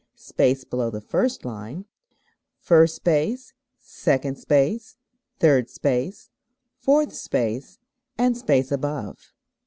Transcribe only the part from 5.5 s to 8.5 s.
space, fourth space, and